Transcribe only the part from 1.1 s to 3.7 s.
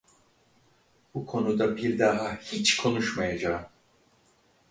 Bu konuda bir daha hiç konuşmayacağım.